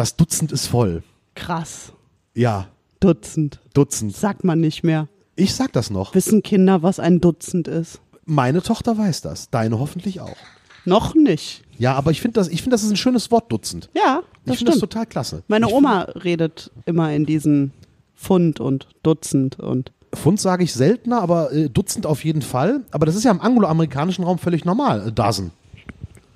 [0.00, 1.02] Das Dutzend ist voll.
[1.34, 1.92] Krass.
[2.32, 2.68] Ja,
[3.00, 3.60] Dutzend.
[3.74, 4.16] Dutzend.
[4.16, 5.08] Sagt man nicht mehr.
[5.36, 6.14] Ich sag das noch.
[6.14, 8.00] Wissen Kinder, was ein Dutzend ist?
[8.24, 9.50] Meine Tochter weiß das.
[9.50, 10.38] Deine hoffentlich auch.
[10.86, 11.64] Noch nicht.
[11.76, 13.90] Ja, aber ich finde das, ich finde, das ist ein schönes Wort, Dutzend.
[13.94, 15.42] Ja, Ich das finde das total klasse.
[15.48, 17.72] Meine ich Oma redet immer in diesen
[18.16, 22.84] Pfund und Dutzend und Pfund sage ich seltener, aber äh, Dutzend auf jeden Fall.
[22.90, 25.02] Aber das ist ja im angloamerikanischen Raum völlig normal.
[25.02, 25.50] A dozen.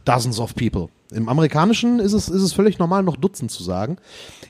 [0.05, 0.89] Dozens of people.
[1.13, 3.97] Im amerikanischen ist es, ist es völlig normal, noch Dutzend zu sagen.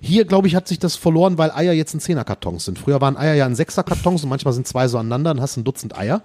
[0.00, 2.78] Hier, glaube ich, hat sich das verloren, weil Eier jetzt in Zehnerkartons sind.
[2.78, 5.64] Früher waren Eier ja in Sechserkartons und manchmal sind zwei so aneinander, dann hast ein
[5.64, 6.22] Dutzend Eier.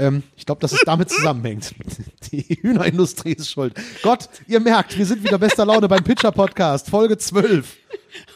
[0.00, 1.74] Ähm, ich glaube, dass es damit zusammenhängt.
[2.32, 3.74] Die Hühnerindustrie ist schuld.
[4.02, 7.76] Gott, ihr merkt, wir sind wieder bester Laune beim Pitcher Podcast, Folge 12.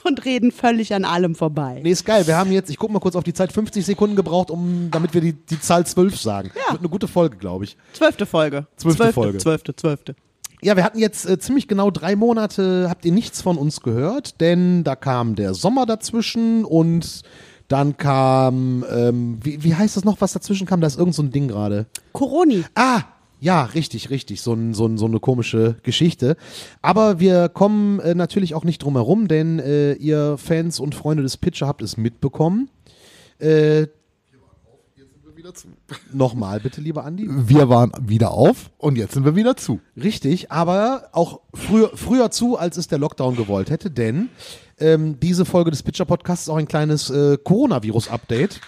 [0.04, 1.80] und reden völlig an allem vorbei.
[1.82, 2.26] Nee, ist geil.
[2.26, 5.14] Wir haben jetzt, ich gucke mal kurz auf die Zeit, 50 Sekunden gebraucht, um, damit
[5.14, 6.50] wir die, die Zahl 12 sagen.
[6.54, 6.72] Ja.
[6.72, 7.76] Wird eine gute Folge, glaube ich.
[7.94, 8.66] Zwölfte Folge.
[8.76, 9.38] Zwölfte Folge.
[9.38, 10.14] Zwölfte, zwölfte.
[10.60, 14.40] Ja, wir hatten jetzt äh, ziemlich genau drei Monate, habt ihr nichts von uns gehört,
[14.40, 17.22] denn da kam der Sommer dazwischen und
[17.68, 20.80] dann kam, ähm, wie, wie heißt das noch, was dazwischen kam?
[20.80, 21.86] Da ist irgend so ein Ding gerade.
[22.12, 22.64] Coroni.
[22.74, 23.02] Ah,
[23.40, 24.40] ja, richtig, richtig.
[24.40, 26.36] So, ein, so, ein, so eine komische Geschichte.
[26.82, 31.22] Aber wir kommen äh, natürlich auch nicht drum herum, denn äh, ihr Fans und Freunde
[31.22, 32.70] des Pitcher habt es mitbekommen.
[33.38, 33.88] Äh,
[36.12, 37.28] Nochmal bitte, lieber Andi.
[37.28, 39.80] Wir waren wieder auf und jetzt sind wir wieder zu.
[39.96, 44.30] Richtig, aber auch früher, früher zu, als es der Lockdown gewollt hätte, denn
[44.78, 48.60] ähm, diese Folge des Pitcher Podcasts ist auch ein kleines äh, Coronavirus-Update.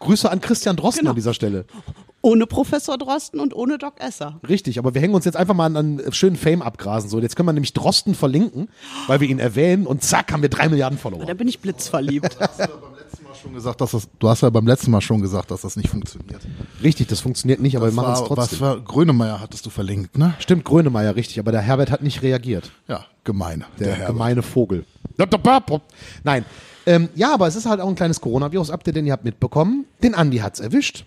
[0.00, 1.10] Grüße an Christian Drosten Genau.
[1.10, 1.66] an dieser Stelle.
[2.22, 4.40] Ohne Professor Drosten und ohne Doc Esser.
[4.46, 7.08] Richtig, aber wir hängen uns jetzt einfach mal an, an schönen Fame abgrasen.
[7.08, 8.68] So, jetzt können wir nämlich Drosten verlinken,
[9.06, 11.24] weil wir ihn erwähnen und zack, haben wir drei Milliarden Follower.
[11.24, 12.36] Da bin ich blitzverliebt.
[13.40, 15.88] schon gesagt, dass das, du hast ja beim letzten Mal schon gesagt, dass das nicht
[15.88, 16.40] funktioniert.
[16.82, 18.36] Richtig, das funktioniert nicht, aber Das wir machen es trotzdem.
[18.36, 20.34] was war, Grönemeyer hattest du verlinkt, ne?
[20.38, 22.70] Stimmt, Grönemeyer, richtig, aber der Herbert hat nicht reagiert.
[22.88, 23.64] Ja, gemein.
[23.78, 24.06] Der, Herbert.
[24.08, 24.84] gemeine Vogel.
[26.24, 26.44] Nein.
[26.86, 30.14] Ähm, ja, aber es ist halt auch ein kleines Coronavirus-Update, denn ihr habt mitbekommen, den
[30.14, 31.04] Andi hat's erwischt.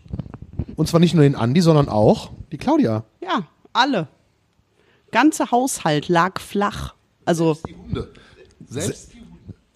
[0.75, 3.03] Und zwar nicht nur den Andi, sondern auch die Claudia.
[3.21, 4.07] Ja, alle.
[5.11, 6.93] Ganze Haushalt lag flach.
[7.25, 8.11] Also, Die Hunde.
[8.67, 9.22] Selbst die Hunde.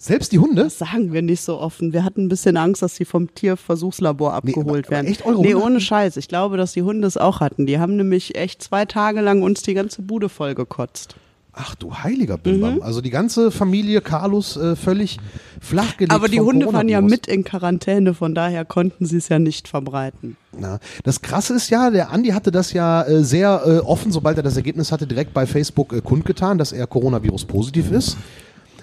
[0.00, 0.62] Selbst die Hunde?
[0.62, 1.92] das sagen wir nicht so offen.
[1.92, 5.06] Wir hatten ein bisschen Angst, dass sie vom Tierversuchslabor abgeholt aber werden.
[5.08, 6.16] echt eure nee, Hunde ohne Scheiß.
[6.16, 7.66] Ich glaube, dass die Hunde es auch hatten.
[7.66, 11.16] Die haben nämlich echt zwei Tage lang uns die ganze Bude voll gekotzt.
[11.60, 12.80] Ach du heiliger Bimbam.
[12.82, 15.18] Also die ganze Familie Carlos äh, völlig
[15.60, 16.12] flachgelegt.
[16.12, 19.66] Aber die Hunde waren ja mit in Quarantäne, von daher konnten sie es ja nicht
[19.66, 20.36] verbreiten.
[20.56, 24.36] Na, das Krasse ist ja, der Andi hatte das ja äh, sehr äh, offen, sobald
[24.36, 28.16] er das Ergebnis hatte, direkt bei Facebook äh, kundgetan, dass er Coronavirus positiv ist.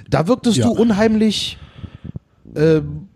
[0.10, 0.66] Da wirktest Ja.
[0.68, 1.58] du unheimlich,
[2.56, 3.08] ähm,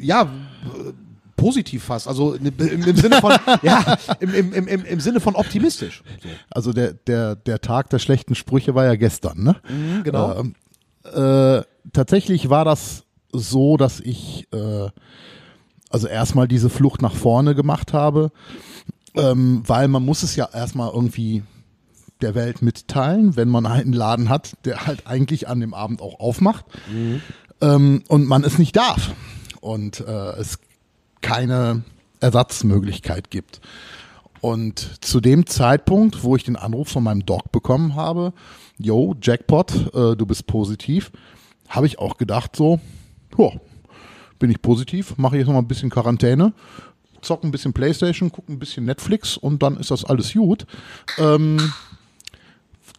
[0.00, 0.92] ja, äh,
[1.36, 2.08] positiv fast.
[2.08, 3.32] Also im, im Sinne von,
[3.62, 6.02] ja, im, im, im, im, Sinne von optimistisch.
[6.22, 6.28] So.
[6.50, 9.56] Also der, der, der Tag der schlechten Sprüche war ja gestern, ne?
[10.04, 10.38] genau.
[10.38, 10.54] Ähm,
[11.04, 11.62] äh,
[11.92, 14.88] tatsächlich war das so, dass ich äh,
[15.90, 18.32] also erstmal diese Flucht nach vorne gemacht habe,
[19.16, 21.42] ähm, weil man muss es ja erstmal irgendwie
[22.20, 26.20] der Welt mitteilen, wenn man einen Laden hat, der halt eigentlich an dem Abend auch
[26.20, 26.64] aufmacht
[27.60, 29.12] ähm, und man es nicht darf
[29.60, 30.58] und äh, es
[31.20, 31.82] keine
[32.20, 33.60] Ersatzmöglichkeit gibt.
[34.40, 38.34] Und zu dem Zeitpunkt, wo ich den Anruf von meinem Doc bekommen habe,
[38.78, 41.12] yo, Jackpot, äh, du bist positiv,
[41.68, 42.78] habe ich auch gedacht so,
[43.38, 43.50] ja,
[44.38, 46.52] bin ich positiv, mache jetzt noch mal ein bisschen Quarantäne,
[47.22, 50.66] zock ein bisschen Playstation, guck ein bisschen Netflix und dann ist das alles gut.
[51.18, 51.72] Ähm,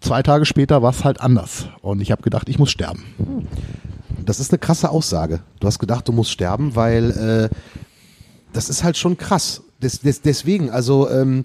[0.05, 3.03] zwei Tage später war es halt anders und ich habe gedacht, ich muss sterben.
[4.23, 5.39] Das ist eine krasse Aussage.
[5.59, 7.55] Du hast gedacht, du musst sterben, weil äh,
[8.53, 9.63] das ist halt schon krass.
[9.81, 11.43] Des, des, deswegen, also ähm,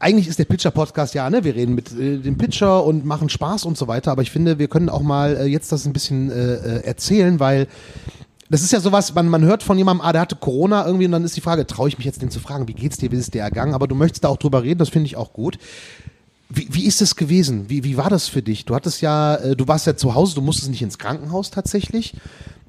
[0.00, 3.64] eigentlich ist der Pitcher-Podcast ja, ne, wir reden mit äh, dem Pitcher und machen Spaß
[3.64, 6.30] und so weiter, aber ich finde, wir können auch mal äh, jetzt das ein bisschen
[6.30, 7.68] äh, äh, erzählen, weil
[8.50, 11.12] das ist ja sowas, man, man hört von jemandem, ah, der hatte Corona irgendwie und
[11.12, 13.16] dann ist die Frage, traue ich mich jetzt den zu fragen, wie geht's dir, wie
[13.16, 15.58] ist dir ergangen, aber du möchtest da auch drüber reden, das finde ich auch gut.
[16.48, 17.68] Wie, wie ist es gewesen?
[17.68, 18.64] Wie, wie war das für dich?
[18.64, 22.14] Du hattest ja, äh, du warst ja zu Hause, du musstest nicht ins Krankenhaus tatsächlich.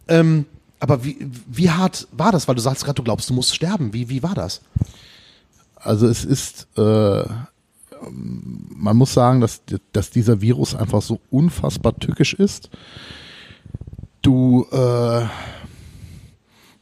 [0.08, 0.46] Ähm,
[0.80, 2.48] aber wie, wie hart war das?
[2.48, 3.94] Weil du sagst gerade, du glaubst, du musst sterben.
[3.94, 4.62] Wie, wie war das?
[5.76, 7.24] Also es ist, äh,
[8.10, 9.62] man muss sagen, dass,
[9.92, 12.70] dass dieser Virus einfach so unfassbar tückisch ist.
[14.22, 15.26] Du, äh,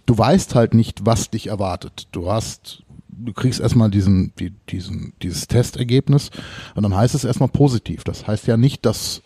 [0.05, 2.07] du weißt halt nicht, was dich erwartet.
[2.11, 2.83] Du hast,
[3.17, 6.29] du kriegst erstmal diesen, die, diesen, dieses Testergebnis
[6.75, 8.03] und dann heißt es erstmal positiv.
[8.03, 9.21] Das heißt ja nicht, dass,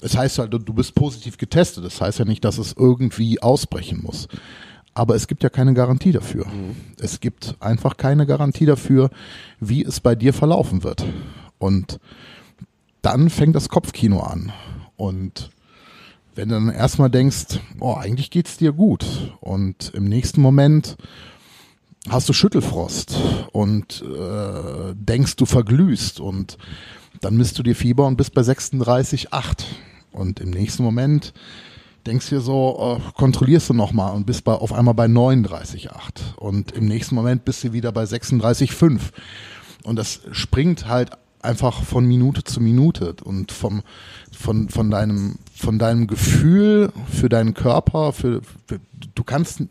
[0.00, 1.84] es heißt halt, du bist positiv getestet.
[1.84, 4.28] Das heißt ja nicht, dass es irgendwie ausbrechen muss.
[4.94, 6.46] Aber es gibt ja keine Garantie dafür.
[6.98, 9.10] Es gibt einfach keine Garantie dafür,
[9.60, 11.04] wie es bei dir verlaufen wird.
[11.58, 12.00] Und
[13.02, 14.52] dann fängt das Kopfkino an.
[14.96, 15.50] Und
[16.34, 19.34] wenn du dann erstmal denkst, oh, eigentlich geht's dir gut.
[19.40, 20.96] Und im nächsten Moment
[22.08, 23.16] hast du Schüttelfrost
[23.52, 26.58] und äh, denkst, du verglühst und
[27.20, 29.64] dann misst du dir Fieber und bist bei 36,8.
[30.12, 31.32] Und im nächsten Moment
[32.06, 36.36] denkst du dir so, äh, kontrollierst du nochmal und bist bei, auf einmal bei 39,8.
[36.36, 39.00] Und im nächsten Moment bist du wieder bei 36,5.
[39.84, 41.10] Und das springt halt
[41.42, 43.82] einfach von Minute zu Minute und vom,
[44.32, 48.80] von, von, deinem, von deinem Gefühl für deinen Körper, für, für
[49.14, 49.62] du kannst,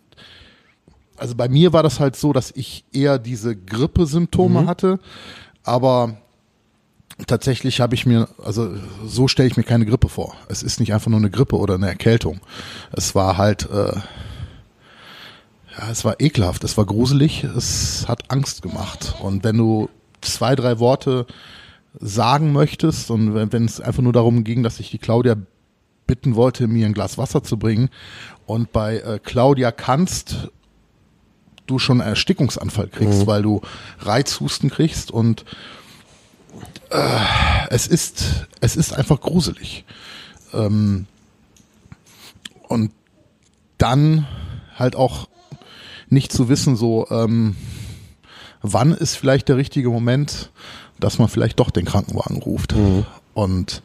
[1.18, 4.68] also bei mir war das halt so, dass ich eher diese Grippesymptome mhm.
[4.68, 5.00] hatte,
[5.64, 6.18] aber
[7.28, 8.76] tatsächlich habe ich mir, also
[9.06, 10.36] so stelle ich mir keine Grippe vor.
[10.50, 12.40] Es ist nicht einfach nur eine Grippe oder eine Erkältung.
[12.92, 13.96] Es war halt, äh,
[15.78, 19.16] ja, es war ekelhaft, es war gruselig, es hat Angst gemacht.
[19.22, 19.90] Und wenn du
[20.22, 21.26] zwei, drei Worte
[22.00, 25.36] sagen möchtest und wenn, wenn es einfach nur darum ging, dass ich die Claudia
[26.08, 27.90] bitten wollte, mir ein Glas Wasser zu bringen
[28.46, 30.50] und bei äh, Claudia kannst
[31.68, 33.28] du schon einen Erstickungsanfall kriegst, mhm.
[33.28, 33.62] weil du
[34.00, 35.46] Reizhusten kriegst und
[36.90, 37.20] äh,
[37.70, 39.86] es ist es ist einfach gruselig.
[40.54, 41.08] Ähm,
[42.68, 42.92] und
[43.78, 44.28] dann
[44.76, 45.28] halt auch
[46.10, 47.56] nicht zu wissen, so ähm,
[48.62, 50.52] wann ist vielleicht der richtige Moment,
[51.00, 52.76] dass man vielleicht doch den Krankenwagen ruft.
[52.76, 53.06] Mhm.
[53.34, 53.84] Und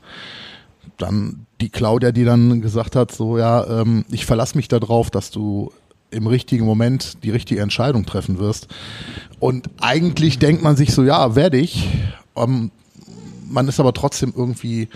[0.96, 5.30] dann die Claudia, die dann gesagt hat, so ja, ähm, ich verlasse mich darauf, dass
[5.30, 5.72] du
[6.10, 8.68] im richtigen Moment die richtige Entscheidung treffen wirst.
[9.38, 11.88] Und eigentlich denkt man sich so, ja, werde ich.
[12.34, 12.70] Um,
[13.48, 14.88] man ist aber trotzdem irgendwie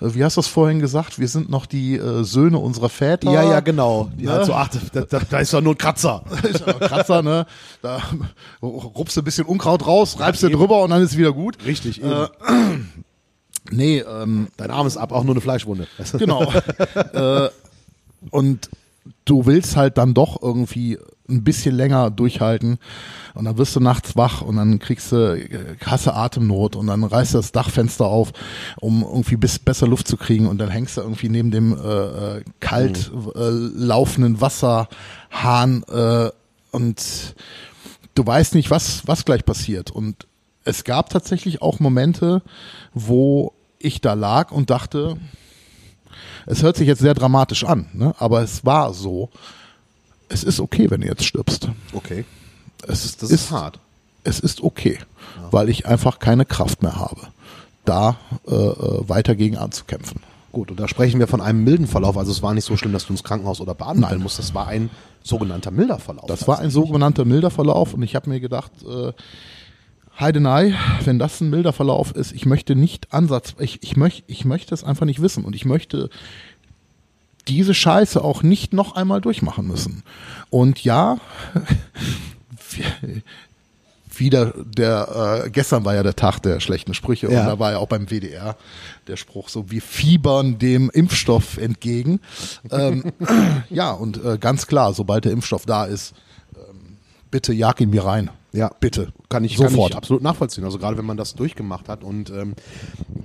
[0.00, 1.18] äh, wie hast du es vorhin gesagt?
[1.18, 3.30] Wir sind noch die äh, Söhne unserer Väter.
[3.30, 4.10] Ja, ja, genau.
[4.16, 4.32] Die ne?
[4.32, 6.22] halt so, ach, da, da, da ist doch nur ein Kratzer.
[6.80, 7.46] Kratzer, ne?
[7.82, 8.02] Da
[8.62, 11.58] rupst du ein bisschen Unkraut raus, reibst du drüber und dann ist es wieder gut.
[11.64, 12.02] Richtig.
[12.02, 12.28] Äh,
[13.70, 15.86] nee, ähm, dein Arm ist ab, auch nur eine Fleischwunde.
[16.18, 16.52] Genau.
[17.12, 17.48] äh,
[18.30, 18.68] und
[19.24, 20.98] du willst halt dann doch irgendwie
[21.28, 22.78] ein bisschen länger durchhalten
[23.34, 25.38] und dann wirst du nachts wach und dann kriegst du
[25.80, 28.32] krasse Atemnot und dann reißt du das Dachfenster auf,
[28.80, 32.38] um irgendwie bis besser Luft zu kriegen und dann hängst du irgendwie neben dem äh,
[32.38, 33.32] äh kalt mhm.
[33.34, 36.30] äh, laufenden Wasserhahn äh,
[36.70, 37.34] und
[38.14, 40.26] du weißt nicht, was, was gleich passiert und
[40.64, 42.42] es gab tatsächlich auch Momente,
[42.92, 45.16] wo ich da lag und dachte,
[46.46, 48.14] es hört sich jetzt sehr dramatisch an, ne?
[48.18, 49.30] aber es war so.
[50.28, 51.68] Es ist okay, wenn du jetzt stirbst.
[51.92, 52.24] Okay.
[52.86, 53.78] Es ist, das ist, ist hart.
[54.24, 54.98] Es ist okay,
[55.36, 55.52] ja.
[55.52, 57.20] weil ich einfach keine Kraft mehr habe,
[57.84, 58.16] da
[58.48, 60.20] äh, äh, weiter gegen anzukämpfen.
[60.50, 62.16] Gut, und da sprechen wir von einem milden Verlauf.
[62.16, 64.18] Also es war nicht so schlimm, dass du ins Krankenhaus oder baden Nein.
[64.18, 64.38] musst.
[64.38, 64.90] Das war ein
[65.22, 66.26] sogenannter milder Verlauf.
[66.26, 69.12] Das war ein sogenannter milder Verlauf und ich habe mir gedacht, äh,
[70.18, 70.74] Heidenei,
[71.04, 74.74] wenn das ein milder Verlauf ist, ich möchte nicht Ansatz, ich, ich, möchte, ich möchte
[74.74, 76.08] es einfach nicht wissen und ich möchte
[77.48, 80.02] diese Scheiße auch nicht noch einmal durchmachen müssen.
[80.50, 81.18] Und ja,
[84.18, 87.40] wieder der, äh, gestern war ja der Tag der schlechten Sprüche ja.
[87.40, 88.56] und da war ja auch beim WDR
[89.06, 92.20] der Spruch so, wir fiebern dem Impfstoff entgegen.
[92.70, 93.12] ähm,
[93.70, 96.14] ja, und äh, ganz klar, sobald der Impfstoff da ist,
[96.54, 96.96] ähm,
[97.30, 98.30] bitte jag ihn mir rein.
[98.56, 99.12] Ja, bitte.
[99.28, 99.72] Kann ich, Sofort.
[99.74, 100.64] Kann ich absolut nachvollziehen.
[100.64, 102.54] Also gerade wenn man das durchgemacht hat und ähm,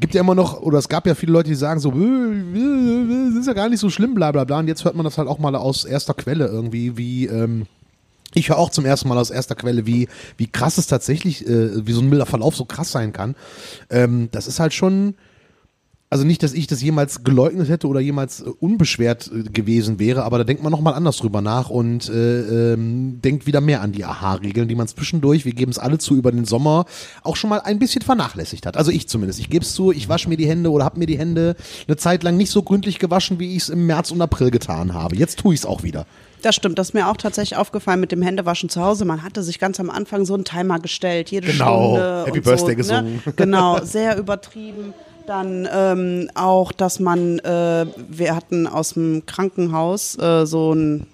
[0.02, 3.48] gibt ja immer noch, oder es gab ja viele Leute, die sagen so, das ist
[3.48, 4.60] ja gar nicht so schlimm, bla bla bla.
[4.60, 7.66] Und jetzt hört man das halt auch mal aus erster Quelle irgendwie, wie ähm,
[8.34, 11.86] ich höre auch zum ersten Mal aus erster Quelle, wie, wie krass es tatsächlich, äh,
[11.88, 13.36] wie so ein milder Verlauf so krass sein kann.
[13.90, 15.16] Ähm, das ist halt schon,
[16.12, 20.24] also nicht, dass ich das jemals geleugnet hätte oder jemals äh, unbeschwert äh, gewesen wäre,
[20.24, 23.94] aber da denkt man nochmal anders drüber nach und äh, ähm, denkt wieder mehr an
[23.94, 26.86] die Aha-Regeln, die man zwischendurch, wir geben es alle zu, über den Sommer
[27.24, 28.76] auch schon mal ein bisschen vernachlässigt hat.
[28.76, 29.40] Also ich zumindest.
[29.40, 31.56] Ich gebe es zu, ich wasche mir die Hände oder habe mir die Hände
[31.88, 34.94] eine Zeit lang nicht so gründlich gewaschen, wie ich es im März und April getan
[34.94, 35.16] habe.
[35.16, 36.06] Jetzt tue ich es auch wieder.
[36.42, 39.06] Das stimmt, das ist mir auch tatsächlich aufgefallen mit dem Händewaschen zu Hause.
[39.06, 41.92] Man hatte sich ganz am Anfang so einen Timer gestellt, jede genau.
[41.96, 42.24] Stunde.
[42.26, 42.76] Happy Birthday so, ne?
[42.76, 43.22] gesungen.
[43.26, 43.34] Ne?
[43.38, 44.94] Genau, sehr übertrieben.
[45.26, 51.08] Dann ähm, auch, dass man, äh, wir hatten aus dem Krankenhaus äh, so ein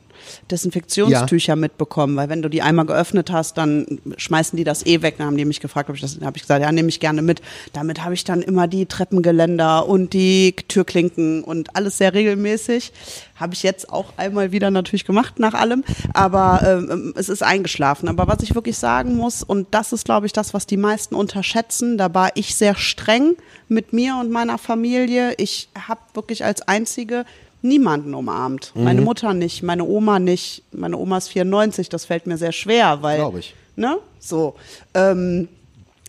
[0.51, 1.55] Desinfektionstücher ja.
[1.55, 5.15] mitbekommen, weil wenn du die einmal geöffnet hast, dann schmeißen die das eh weg.
[5.17, 7.21] Dann haben die mich gefragt, ob ich das, habe ich gesagt, ja, nehme ich gerne
[7.21, 7.41] mit.
[7.73, 12.91] Damit habe ich dann immer die Treppengeländer und die Türklinken und alles sehr regelmäßig.
[13.35, 18.09] Habe ich jetzt auch einmal wieder natürlich gemacht nach allem, aber ähm, es ist eingeschlafen.
[18.09, 21.15] Aber was ich wirklich sagen muss, und das ist, glaube ich, das, was die meisten
[21.15, 23.35] unterschätzen, da war ich sehr streng
[23.67, 25.33] mit mir und meiner Familie.
[25.37, 27.25] Ich habe wirklich als einzige
[27.67, 28.71] niemanden umarmt.
[28.75, 28.83] Mhm.
[28.83, 30.63] Meine Mutter nicht, meine Oma nicht.
[30.71, 33.17] Meine Oma ist 94, das fällt mir sehr schwer, weil.
[33.17, 33.55] Glaube ich.
[33.75, 33.97] Ne?
[34.19, 34.55] So.
[34.93, 35.47] Ähm,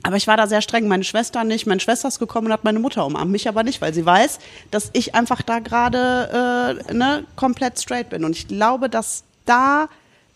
[0.03, 0.89] Aber ich war da sehr streng.
[0.89, 1.67] Meine Schwester nicht.
[1.67, 3.31] Meine Schwester ist gekommen und hat meine Mutter umarmt.
[3.31, 4.39] Mich aber nicht, weil sie weiß,
[4.71, 8.25] dass ich einfach da gerade äh, ne, komplett straight bin.
[8.25, 9.89] Und ich glaube, dass da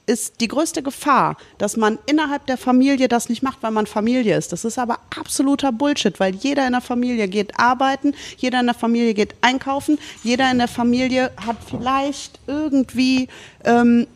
[0.07, 4.37] ist die größte Gefahr, dass man innerhalb der Familie das nicht macht, weil man Familie
[4.37, 4.53] ist.
[4.53, 8.75] Das ist aber absoluter Bullshit, weil jeder in der Familie geht arbeiten, jeder in der
[8.75, 13.29] Familie geht einkaufen, jeder in der Familie hat vielleicht irgendwie
[13.65, 14.07] ähm,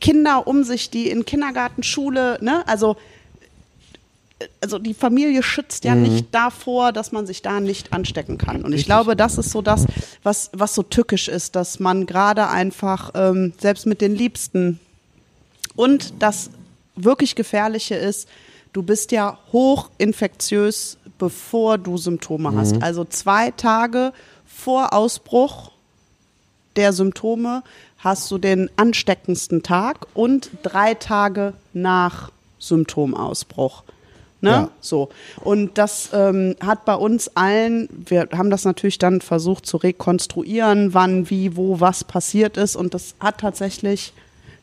[0.00, 2.96] Kinder um sich, die in Kindergarten, Schule, ne, also
[4.60, 6.02] also die Familie schützt ja mhm.
[6.02, 8.58] nicht davor, dass man sich da nicht anstecken kann.
[8.58, 8.86] Und ich Richtig.
[8.86, 9.84] glaube, das ist so das,
[10.22, 14.78] was, was so tückisch ist, dass man gerade einfach ähm, selbst mit den Liebsten
[15.78, 16.50] und das
[16.96, 18.28] wirklich Gefährliche ist,
[18.72, 22.56] du bist ja hochinfektiös, bevor du Symptome mhm.
[22.58, 22.82] hast.
[22.82, 24.12] Also zwei Tage
[24.44, 25.70] vor Ausbruch
[26.74, 27.62] der Symptome
[27.98, 33.84] hast du den ansteckendsten Tag und drei Tage nach Symptomausbruch.
[34.40, 34.50] Ne?
[34.50, 34.70] Ja.
[34.80, 35.10] So.
[35.44, 40.92] Und das ähm, hat bei uns allen, wir haben das natürlich dann versucht zu rekonstruieren,
[40.92, 42.74] wann, wie, wo, was passiert ist.
[42.74, 44.12] Und das hat tatsächlich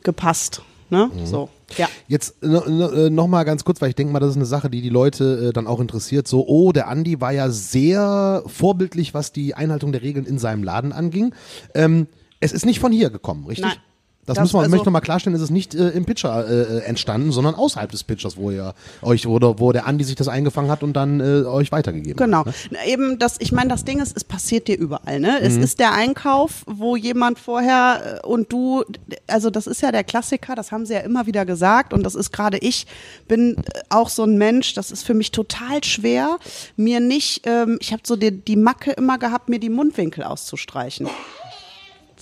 [0.04, 0.62] gepasst.
[0.96, 1.12] Ne?
[1.14, 1.26] Mhm.
[1.26, 1.50] So.
[1.78, 1.90] Ja.
[2.08, 4.82] Jetzt äh, noch mal ganz kurz, weil ich denke mal, das ist eine Sache, die
[4.82, 6.26] die Leute äh, dann auch interessiert.
[6.26, 10.64] So, oh, der Andi war ja sehr vorbildlich, was die Einhaltung der Regeln in seinem
[10.64, 11.34] Laden anging.
[11.74, 12.08] Ähm,
[12.40, 13.66] es ist nicht von hier gekommen, richtig?
[13.66, 13.78] Nein.
[14.26, 16.48] Das, das muss man, also, möchte noch mal klarstellen, es ist nicht äh, im Pitcher
[16.48, 20.28] äh, entstanden, sondern außerhalb des Pitchers, wo ihr euch, oder wo der Andi sich das
[20.28, 22.46] eingefangen hat und dann äh, euch weitergegeben genau.
[22.46, 22.56] hat.
[22.70, 22.82] Genau.
[22.82, 22.92] Ne?
[22.92, 25.38] Eben das, ich meine, das Ding ist, es passiert dir überall, ne?
[25.40, 25.46] Mhm.
[25.46, 28.84] Es ist der Einkauf, wo jemand vorher äh, und du,
[29.28, 32.16] also das ist ja der Klassiker, das haben sie ja immer wieder gesagt und das
[32.16, 32.88] ist gerade ich,
[33.28, 36.38] bin äh, auch so ein Mensch, das ist für mich total schwer,
[36.78, 41.08] mir nicht, ähm, ich habe so die, die Macke immer gehabt, mir die Mundwinkel auszustreichen.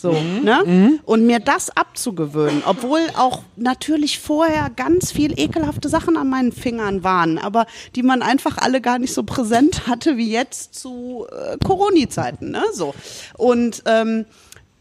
[0.04, 0.44] So, mhm.
[0.44, 0.64] ne?
[0.66, 1.00] Mhm.
[1.06, 7.06] Und mir das abzugewöhnen, obwohl auch natürlich vorher ganz viel ekelhafte Sachen an meinen Fingern
[7.06, 11.58] waren, aber die man einfach alle gar nicht so präsent hatte wie jetzt zu äh,
[11.66, 12.64] Corona-Zeiten, ne?
[12.74, 12.94] So.
[13.38, 14.26] Und ähm,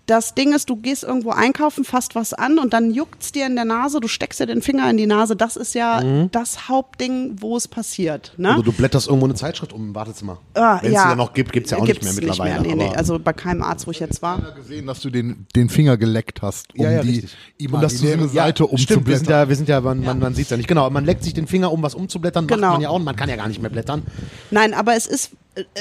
[0.06, 3.46] das Ding ist, du gehst irgendwo einkaufen, fasst was an und dann juckt es dir
[3.46, 5.36] in der Nase, du steckst dir den Finger in die Nase.
[5.36, 6.30] Das ist ja mhm.
[6.32, 8.34] das Hauptding, wo es passiert.
[8.36, 8.50] Ne?
[8.50, 10.38] Also du blätterst irgendwo eine Zeitschrift um im Wartezimmer.
[10.54, 11.02] Ah, Wenn es ja.
[11.02, 12.62] sie ja noch gibt, gibt es ja auch Gibt's nicht mehr mittlerweile.
[12.62, 12.86] Nicht mehr.
[12.86, 12.96] Nee, nee.
[12.96, 14.38] Also bei keinem Arzt, wo ich jetzt war.
[14.38, 17.24] Ich habe gesehen, dass du den, den Finger geleckt hast, um ja, ja, die
[17.58, 18.78] imaginäre so, Seite ja, umzublättern.
[18.78, 20.68] Stimmt, wir sind ja, wir sind ja man, man, man sieht es ja nicht.
[20.68, 22.60] Genau, man leckt sich den Finger, um was umzublättern, genau.
[22.60, 24.02] macht man ja auch und man kann ja gar nicht mehr blättern.
[24.50, 25.30] Nein, aber es ist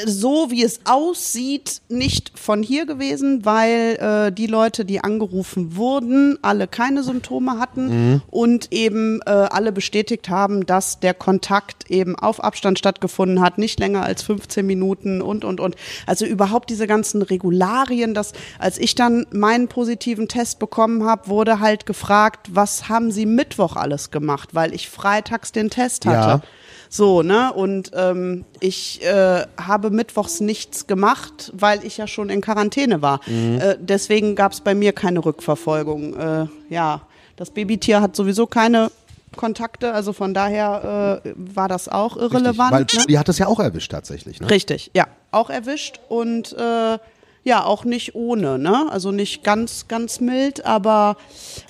[0.05, 3.97] so wie es aussieht, nicht von hier gewesen, weil
[4.27, 8.21] äh, die Leute, die angerufen wurden, alle keine Symptome hatten mhm.
[8.29, 13.79] und eben äh, alle bestätigt haben, dass der Kontakt eben auf Abstand stattgefunden hat, nicht
[13.79, 15.75] länger als 15 Minuten und, und, und.
[16.05, 21.61] Also überhaupt diese ganzen Regularien, dass als ich dann meinen positiven Test bekommen habe, wurde
[21.61, 26.27] halt gefragt, was haben Sie Mittwoch alles gemacht, weil ich freitags den Test hatte.
[26.27, 26.41] Ja.
[26.93, 27.53] So, ne?
[27.53, 33.21] Und ähm, ich äh, habe mittwochs nichts gemacht, weil ich ja schon in Quarantäne war.
[33.27, 33.59] Mhm.
[33.61, 36.13] Äh, deswegen gab es bei mir keine Rückverfolgung.
[36.17, 37.03] Äh, ja,
[37.37, 38.91] das Babytier hat sowieso keine
[39.37, 42.73] Kontakte, also von daher äh, war das auch irrelevant.
[42.73, 43.07] Richtig, weil ne?
[43.07, 44.49] die hat das ja auch erwischt tatsächlich, ne?
[44.49, 46.97] Richtig, ja, auch erwischt und äh,
[47.43, 48.87] ja, auch nicht ohne, ne?
[48.91, 51.15] Also nicht ganz, ganz mild, aber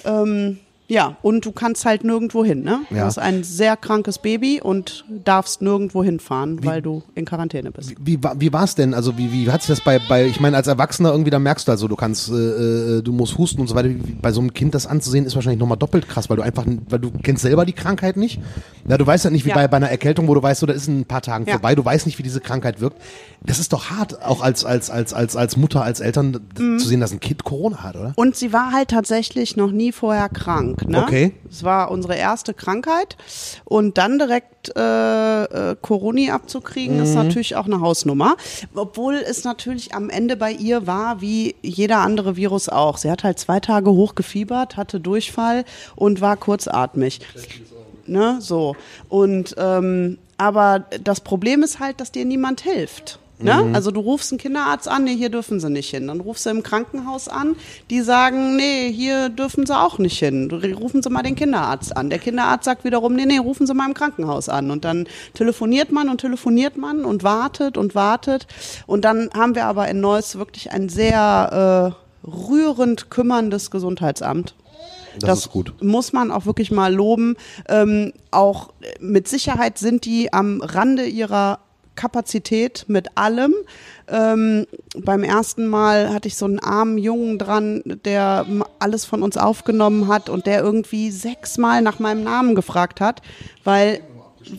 [0.03, 0.57] ähm,
[0.91, 2.81] ja, und du kannst halt nirgendwo hin, ne?
[2.89, 7.71] Du hast ein sehr krankes Baby und darfst nirgendwo hinfahren, wie, weil du in Quarantäne
[7.71, 7.91] bist.
[7.97, 8.93] Wie, wie, wie war es denn?
[8.93, 11.65] Also wie, wie hat sich das bei, bei, ich meine, als Erwachsener irgendwie, da merkst
[11.65, 13.87] du also, du kannst, äh, äh du musst husten und so weiter.
[14.21, 16.99] Bei so einem Kind das anzusehen, ist wahrscheinlich nochmal doppelt krass, weil du einfach, weil
[16.99, 18.41] du kennst selber die Krankheit nicht.
[18.85, 19.55] Ja, du weißt ja nicht, wie ja.
[19.55, 21.53] bei, bei einer Erkältung, wo du weißt, so, da ist ein paar Tagen ja.
[21.53, 23.01] vorbei, du weißt nicht, wie diese Krankheit wirkt.
[23.41, 26.79] Das ist doch hart, auch als, als, als, als, als Mutter, als Eltern mhm.
[26.79, 28.11] zu sehen, dass ein Kind Corona hat, oder?
[28.17, 31.03] Und sie war halt tatsächlich noch nie vorher krank, ne?
[31.03, 31.33] Okay.
[31.49, 33.17] Es war unsere erste Krankheit
[33.65, 37.03] und dann direkt äh, äh, Corona abzukriegen, mhm.
[37.03, 38.35] ist natürlich auch eine Hausnummer.
[38.75, 42.97] Obwohl es natürlich am Ende bei ihr war, wie jeder andere Virus auch.
[42.97, 47.21] Sie hat halt zwei Tage hochgefiebert, hatte Durchfall und war kurzatmig.
[48.07, 48.75] Ne, so.
[49.09, 53.19] Und ähm, aber das Problem ist halt, dass dir niemand hilft.
[53.41, 53.63] Ne?
[53.63, 53.75] Mhm.
[53.75, 56.07] Also du rufst einen Kinderarzt an, nee, hier dürfen sie nicht hin.
[56.07, 57.55] Dann rufst du im Krankenhaus an,
[57.89, 60.49] die sagen, nee, hier dürfen sie auch nicht hin.
[60.51, 62.09] Rufen sie mal den Kinderarzt an.
[62.09, 64.71] Der Kinderarzt sagt wiederum, nee, nee, rufen sie mal im Krankenhaus an.
[64.71, 68.47] Und dann telefoniert man und telefoniert man und wartet und wartet.
[68.87, 71.95] Und dann haben wir aber in Neuss wirklich ein sehr
[72.25, 74.55] äh, rührend kümmerndes Gesundheitsamt.
[75.19, 75.73] Das, das, ist gut.
[75.81, 77.35] muss man auch wirklich mal loben.
[77.67, 81.59] Ähm, auch mit Sicherheit sind die am Rande ihrer
[81.95, 83.53] Kapazität mit allem.
[84.07, 84.65] Ähm,
[84.97, 88.45] beim ersten Mal hatte ich so einen armen Jungen dran, der
[88.79, 93.21] alles von uns aufgenommen hat und der irgendwie sechsmal nach meinem Namen gefragt hat,
[93.63, 94.01] weil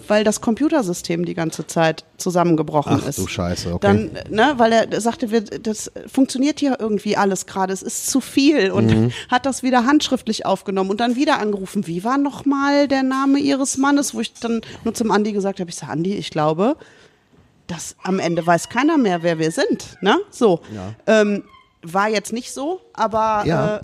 [0.07, 3.19] weil das Computersystem die ganze Zeit zusammengebrochen Ach ist.
[3.19, 3.79] du Scheiße, okay.
[3.81, 8.21] Dann, ne, weil er sagte, wir, das funktioniert hier irgendwie alles gerade, es ist zu
[8.21, 9.11] viel und Mhm.
[9.29, 11.87] hat das wieder handschriftlich aufgenommen und dann wieder angerufen.
[11.89, 15.69] Wie war nochmal der Name ihres Mannes, wo ich dann nur zum Andi gesagt habe,
[15.69, 16.77] ich sage, Andi, ich glaube,
[17.66, 19.97] dass am Ende weiß keiner mehr, wer wir sind.
[20.00, 20.19] Ne?
[20.31, 20.61] So.
[21.07, 21.45] Ähm,
[21.83, 23.76] war jetzt nicht so, aber Ja.
[23.78, 23.81] äh,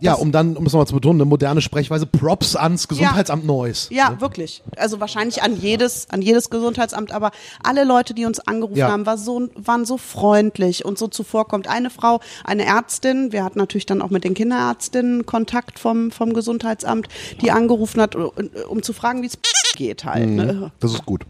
[0.00, 3.88] Ja, um dann, um es nochmal zu betonen, eine moderne Sprechweise, Props ans Gesundheitsamt Neuss.
[3.90, 4.62] Ja, wirklich.
[4.76, 7.30] Also wahrscheinlich an jedes, an jedes Gesundheitsamt, aber
[7.62, 8.90] alle Leute, die uns angerufen Ja.
[8.90, 11.68] haben, war so, waren so freundlich und so zuvorkommt.
[11.68, 16.34] Eine Frau, eine Ärztin, wir hatten natürlich dann auch mit den Kinderärztinnen Kontakt vom, vom
[16.34, 17.08] Gesundheitsamt,
[17.40, 18.30] die angerufen hat, um,
[18.68, 19.38] um zu fragen, wie es
[19.76, 20.28] geht halt.
[20.28, 20.72] Ne?
[20.80, 21.24] Das ist gut.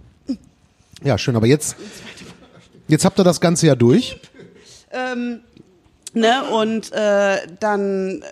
[1.04, 1.36] Ja, schön.
[1.36, 1.76] Aber jetzt,
[2.88, 4.20] jetzt habt ihr das Ganze ja durch.
[6.14, 6.44] Ne?
[6.44, 8.24] Und äh, dann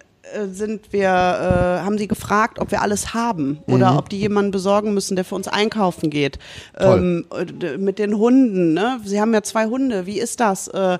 [0.50, 4.94] sind wir, äh, haben sie gefragt, ob wir alles haben oder ob die jemanden besorgen
[4.94, 6.38] müssen, der für uns einkaufen geht.
[6.78, 7.26] Ähm,
[7.62, 9.00] äh, mit den Hunden, ne?
[9.04, 10.68] Sie haben ja zwei Hunde, wie ist das?
[10.68, 10.98] Äh,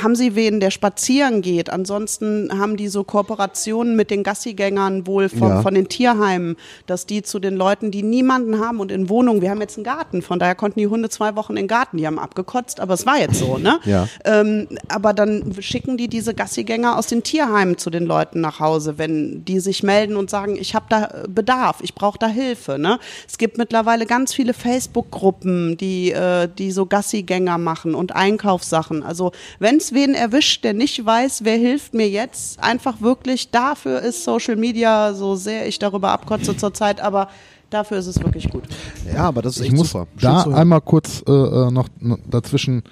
[0.00, 1.70] haben sie wen, der spazieren geht?
[1.70, 5.62] Ansonsten haben die so Kooperationen mit den Gassigängern wohl vom, Ja.
[5.62, 9.50] von den Tierheimen, dass die zu den Leuten, die niemanden haben und in Wohnungen, wir
[9.50, 12.06] haben jetzt einen Garten, von daher konnten die Hunde zwei Wochen in den Garten, die
[12.06, 13.78] haben abgekotzt, aber es war jetzt so, ne?
[13.84, 14.08] Ja.
[14.24, 18.96] Ähm, aber dann schicken die diese Gassigänger aus den Tierheimen zu den Leuten nach Hause,
[18.96, 22.78] wenn die sich melden und sagen, ich habe da äh, Bedarf, ich brauche da Hilfe.
[22.78, 22.98] Ne?
[23.28, 29.02] Es gibt mittlerweile ganz viele Facebook-Gruppen, die, äh, die so Gassigänger machen und Einkaufssachen.
[29.02, 34.00] Also wenn es wen erwischt, der nicht weiß, wer hilft mir jetzt, einfach wirklich, dafür
[34.00, 37.28] ist Social Media, so sehr ich darüber abkotze zurzeit, aber
[37.72, 38.64] dafür ist es wirklich gut.
[39.12, 40.06] Ja, aber das ist Ich echt muss super.
[40.20, 41.88] Da einmal kurz äh, äh, noch
[42.28, 42.82] dazwischen,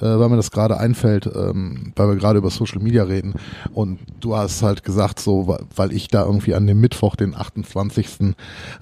[0.00, 3.34] äh, weil mir das gerade einfällt, ähm, weil wir gerade über Social Media reden
[3.72, 8.34] und du hast halt gesagt, so, weil ich da irgendwie an dem Mittwoch, den 28.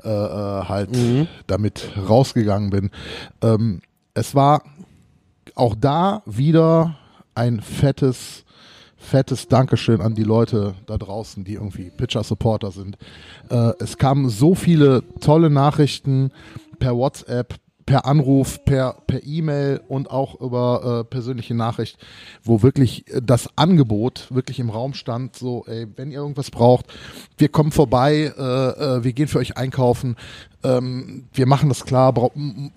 [0.02, 0.90] Äh, äh, halt
[1.46, 2.90] damit rausgegangen bin.
[3.42, 3.80] Ähm,
[4.14, 4.62] es war
[5.54, 6.96] auch da wieder
[7.34, 8.44] ein fettes
[9.02, 12.96] fettes Dankeschön an die Leute da draußen, die irgendwie Pitcher-Supporter sind.
[13.50, 16.30] Äh, es kamen so viele tolle Nachrichten
[16.78, 21.98] per WhatsApp, per Anruf, per per E-Mail und auch über äh, persönliche Nachricht,
[22.42, 26.86] wo wirklich äh, das Angebot wirklich im Raum stand, so, ey, wenn ihr irgendwas braucht,
[27.38, 30.16] wir kommen vorbei, äh, äh, wir gehen für euch einkaufen,
[30.64, 32.14] ähm, wir machen das klar,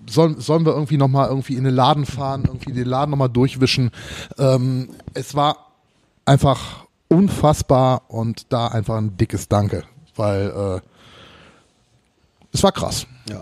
[0.08, 3.90] sollen, sollen wir irgendwie nochmal irgendwie in den Laden fahren, irgendwie den Laden nochmal durchwischen.
[4.38, 5.72] Ähm, es war
[6.24, 9.84] einfach unfassbar und da einfach ein dickes Danke,
[10.16, 10.95] weil äh,
[12.56, 13.06] es war krass.
[13.28, 13.40] Ja.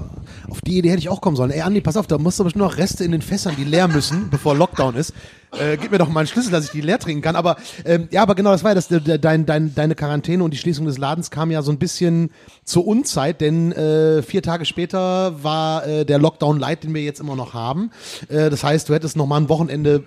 [0.48, 1.50] Auf die Idee hätte ich auch kommen sollen.
[1.50, 3.86] Ey, Andi, pass auf, da musst du bestimmt noch Reste in den Fässern, die leer
[3.88, 5.12] müssen, bevor Lockdown ist.
[5.58, 7.36] Äh, gib mir doch mal einen Schlüssel, dass ich die leer trinken kann.
[7.36, 8.88] Aber ähm, ja, aber genau, das war ja das.
[8.88, 12.30] de- Dein, dein, deine Quarantäne und die Schließung des Ladens kam ja so ein bisschen
[12.64, 17.20] zur Unzeit, denn äh, vier Tage später war äh, der Lockdown light, den wir jetzt
[17.20, 17.90] immer noch haben.
[18.28, 20.02] Äh, das heißt, du hättest noch mal ein Wochenende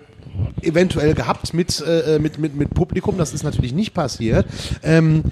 [0.60, 3.16] eventuell gehabt mit, äh, mit, mit, mit Publikum.
[3.16, 4.44] Das ist natürlich nicht passiert.
[4.82, 5.22] Ähm,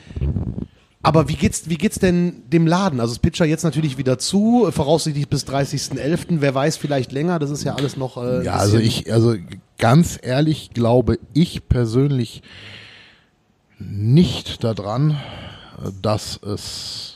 [1.07, 2.99] aber wie geht's, wie geht's denn dem Laden?
[2.99, 6.39] Also das Pitcher jetzt natürlich wieder zu, voraussichtlich bis 30.11.
[6.41, 7.39] Wer weiß, vielleicht länger.
[7.39, 8.17] Das ist ja alles noch.
[8.17, 9.37] Äh, Ja, also ich, also
[9.79, 12.43] ganz ehrlich glaube ich persönlich
[13.79, 17.16] nicht daran, äh, dass es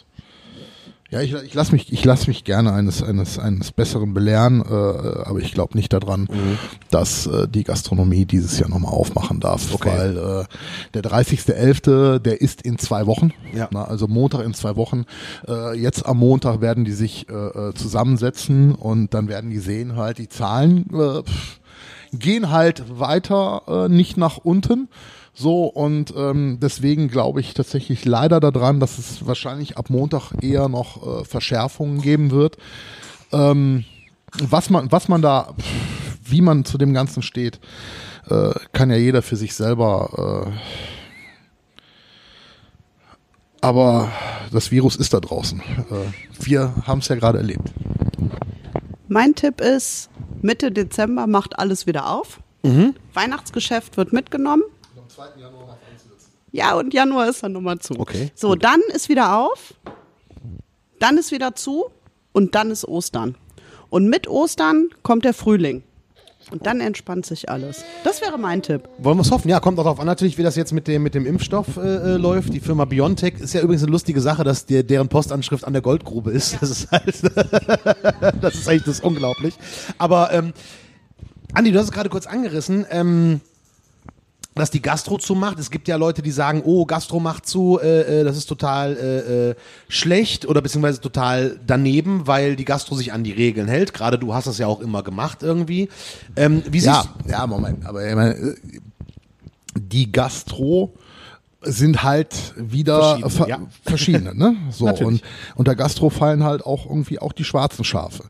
[1.10, 4.72] ja, ich, ich lasse mich, ich lass mich gerne eines, eines, eines Besseren belehren, äh,
[4.72, 6.58] aber ich glaube nicht daran, Mhm.
[6.90, 9.90] dass äh, die Gastronomie dieses Jahr nochmal aufmachen darf, Okay.
[9.92, 10.44] weil äh,
[10.94, 13.68] der 30.11., der ist in zwei Wochen, Ja.
[13.72, 15.04] na, also Montag in zwei Wochen.
[15.48, 19.96] Äh, jetzt am Montag werden die sich äh, äh, zusammensetzen und dann werden die sehen
[19.96, 21.22] halt, die Zahlen äh,
[22.16, 24.88] gehen halt weiter äh, nicht nach unten.
[25.32, 30.68] So, und ähm, deswegen glaube ich tatsächlich leider daran, dass es wahrscheinlich ab Montag eher
[30.68, 32.56] noch äh, Verschärfungen geben wird.
[33.32, 33.84] Ähm,
[34.38, 35.54] was man, was man da,
[36.24, 37.60] wie man zu dem Ganzen steht,
[38.28, 40.46] äh, kann ja jeder für sich selber.
[40.46, 40.50] Äh,
[43.60, 44.10] aber
[44.52, 45.60] das Virus ist da draußen.
[45.60, 47.72] Äh, wir haben es ja gerade erlebt.
[49.08, 52.40] Mein Tipp ist, Mitte Dezember macht alles wieder auf.
[53.14, 54.62] Weihnachtsgeschäft wird mitgenommen.
[56.52, 57.98] Ja, und Januar ist dann nochmal zu.
[57.98, 59.74] Okay, So, dann ist wieder auf,
[60.98, 61.86] dann ist wieder zu
[62.32, 63.36] und dann ist Ostern.
[63.88, 65.82] Und mit Ostern kommt der Frühling.
[66.50, 67.84] Und dann entspannt sich alles.
[68.02, 68.88] Das wäre mein Tipp.
[68.98, 69.48] Wollen wir es hoffen?
[69.48, 71.80] Ja, kommt auch darauf an, natürlich, wie das jetzt mit dem, mit dem Impfstoff äh,
[71.80, 72.52] äh, läuft.
[72.52, 75.82] Die Firma BioNTech ist ja übrigens eine lustige Sache, dass der, deren Postanschrift an der
[75.82, 76.60] Goldgrube ist.
[76.60, 77.06] Das ist halt,
[78.42, 79.54] das ist eigentlich das ist unglaublich.
[79.98, 80.52] Aber, ähm,
[81.52, 82.86] Andi, du hast es gerade kurz angerissen.
[82.90, 83.40] Ähm,
[84.54, 85.58] dass die Gastro zumacht.
[85.58, 88.96] Es gibt ja Leute, die sagen, oh, Gastro macht zu, äh, äh, das ist total
[88.96, 89.54] äh, äh,
[89.88, 93.94] schlecht oder beziehungsweise total daneben, weil die Gastro sich an die Regeln hält.
[93.94, 95.88] Gerade du hast das ja auch immer gemacht irgendwie.
[96.36, 98.56] Ähm, wie ja, ja, Moment, aber ich meine,
[99.76, 100.94] die Gastro
[101.62, 103.60] sind halt wieder Verschieden, ver ja.
[103.84, 104.56] verschiedene, ne?
[104.70, 105.22] So Natürlich.
[105.22, 105.22] und
[105.56, 108.24] unter Gastro fallen halt auch irgendwie auch die schwarzen Schafe,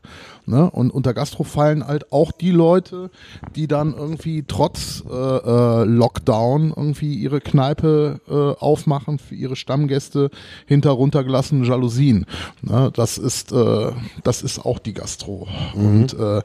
[0.45, 0.69] ne?
[0.69, 3.09] Und unter Gastro fallen halt auch die Leute,
[3.55, 10.29] die dann irgendwie trotz äh, äh, Lockdown irgendwie ihre Kneipe äh, aufmachen für ihre Stammgäste
[10.65, 12.25] hinter runtergelassenen Jalousien.
[12.61, 12.91] Ne?
[12.93, 13.91] Das ist äh,
[14.23, 16.41] das ist auch die Gastro und äh,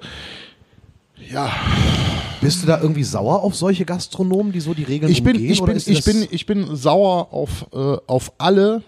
[1.30, 1.50] ja,
[2.40, 5.50] Bist du da irgendwie sauer auf solche Gastronomen, die so die Regeln ich bin, umgehen?
[5.50, 8.82] ich bin, ich bin, ich bin sauer auf, äh, auf alle,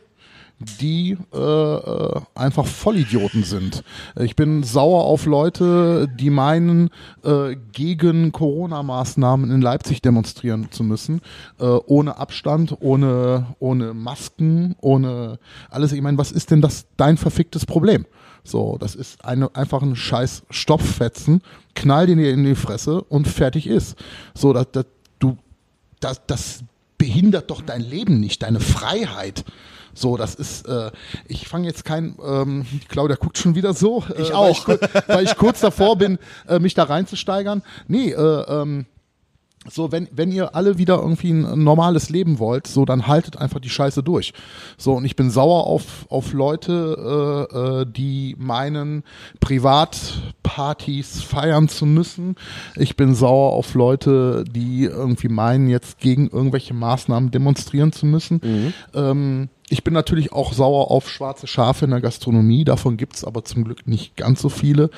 [0.80, 3.84] die äh, äh, einfach Vollidioten sind.
[4.18, 6.90] Ich bin sauer auf Leute, die meinen,
[7.22, 11.20] äh, gegen Corona-Maßnahmen in Leipzig demonstrieren zu müssen,
[11.60, 15.38] äh, ohne Abstand, ohne, ohne Masken, ohne
[15.70, 15.92] alles.
[15.92, 18.04] Ich meine, was ist denn das dein verficktes Problem?
[18.42, 21.42] So, das ist eine, einfach ein scheiß Stopffetzen,
[21.74, 23.96] knall den dir in die Fresse und fertig ist.
[24.34, 24.86] So, das, das,
[25.18, 25.36] du,
[26.00, 26.64] das, das
[26.96, 29.44] behindert doch dein Leben nicht, deine Freiheit.
[29.94, 30.90] So, das ist, äh,
[31.26, 34.04] ich fange jetzt kein, ähm, Claudia guckt schon wieder so.
[34.16, 34.50] Äh, Ich Weil auch.
[34.50, 37.62] ich, ku- weil ich kurz davor bin, äh, mich da reinzusteigern.
[37.88, 38.16] Nee, äh,
[38.62, 38.86] ähm,
[39.70, 43.58] so, wenn, wenn ihr alle wieder irgendwie ein normales Leben wollt, so, dann haltet einfach
[43.60, 44.32] die Scheiße durch.
[44.78, 49.02] So, und ich bin sauer auf, auf Leute, äh, äh, die meinen,
[49.40, 52.36] Privatpartys feiern zu müssen.
[52.76, 58.72] Ich bin sauer auf Leute, die irgendwie meinen, jetzt gegen irgendwelche Maßnahmen demonstrieren zu müssen.
[58.94, 62.64] Ähm, ich bin natürlich auch sauer auf schwarze Schafe in der Gastronomie.
[62.64, 64.90] Davon gibt's aber zum Glück nicht ganz so viele.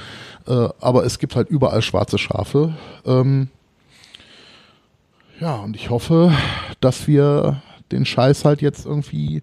[0.47, 2.75] Äh, aber es gibt halt überall schwarze Schafe.
[3.05, 3.49] Ähm,
[5.41, 6.33] ja, und ich hoffe,
[6.81, 9.43] dass wir den Scheiß halt jetzt irgendwie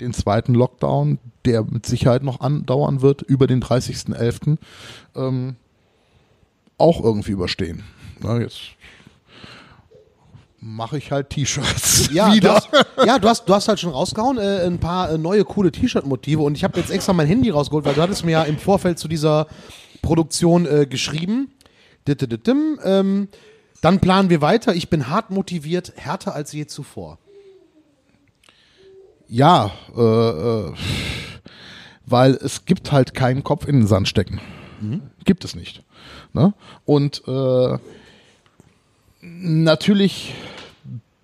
[0.00, 4.58] den zweiten Lockdown, der mit Sicherheit noch andauern wird, über den 30.11.,
[5.16, 5.56] ähm,
[6.78, 7.84] auch irgendwie überstehen.
[8.20, 8.60] Na, jetzt
[10.62, 12.54] mache ich halt T-Shirts Ja, du wieder.
[12.54, 12.68] hast,
[13.04, 16.40] ja du, hast, du hast halt schon rausgehauen, äh, ein paar äh, neue coole T-Shirt-Motive
[16.40, 18.98] und ich habe jetzt extra mein Handy rausgeholt, weil du hattest mir ja im Vorfeld
[18.98, 19.48] zu dieser
[20.02, 21.50] Produktion äh, geschrieben.
[22.06, 23.28] Ähm,
[23.80, 24.74] dann planen wir weiter.
[24.74, 27.18] Ich bin hart motiviert, härter als je zuvor.
[29.28, 30.72] Ja, äh, äh,
[32.06, 34.40] weil es gibt halt keinen Kopf in den Sand stecken.
[35.24, 35.82] Gibt es nicht.
[36.32, 36.54] Ne?
[36.84, 37.78] Und äh,
[39.22, 40.34] natürlich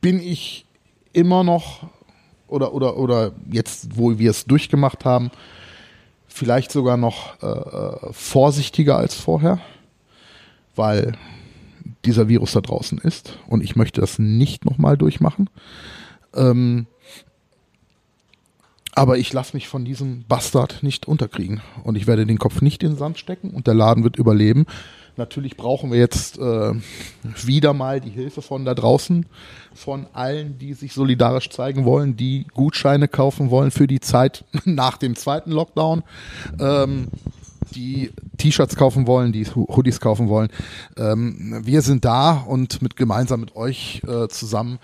[0.01, 0.65] bin ich
[1.13, 1.89] immer noch
[2.47, 5.31] oder oder oder jetzt, wo wir es durchgemacht haben,
[6.29, 9.61] vielleicht sogar noch äh, vorsichtiger als vorher,
[10.77, 11.13] weil
[12.05, 15.51] dieser Virus da draußen ist und ich möchte das nicht nochmal durchmachen.
[16.35, 16.87] Ähm,
[18.95, 21.61] aber ich lasse mich von diesem Bastard nicht unterkriegen.
[21.85, 24.67] Und ich werde den Kopf nicht in den Sand stecken und der Laden wird überleben.
[25.19, 26.73] Natürlich brauchen wir jetzt äh,
[27.45, 29.27] wieder mal die Hilfe von da draußen,
[29.75, 34.97] von allen, die sich solidarisch zeigen wollen, die Gutscheine kaufen wollen für die Zeit nach
[34.97, 36.05] dem zweiten Lockdown,
[36.61, 37.09] ähm,
[37.75, 40.51] die T-Shirts kaufen wollen, die Hoodies kaufen wollen.
[40.97, 44.79] Ähm, wir sind da und mit gemeinsam mit euch äh, zusammen